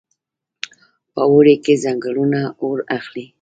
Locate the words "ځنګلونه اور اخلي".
1.83-3.25